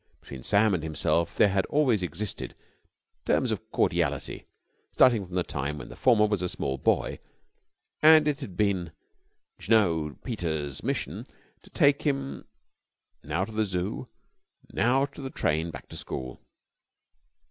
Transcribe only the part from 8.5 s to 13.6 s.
been Jno. Peters' mission to take him now to